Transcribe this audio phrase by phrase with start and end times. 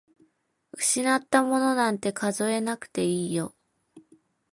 [0.73, 3.53] 失ったものなんて数えなくていいよ。